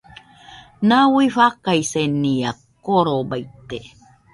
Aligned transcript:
Nau 0.93 1.13
fakaisenia 1.35 2.51
korobaite 2.91 3.79